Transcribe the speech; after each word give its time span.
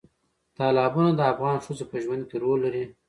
تالابونه 0.57 1.11
د 1.15 1.21
افغان 1.33 1.57
ښځو 1.65 1.85
په 1.91 1.97
ژوند 2.03 2.23
کې 2.29 2.37
رول 2.43 2.59
لري. 2.65 2.83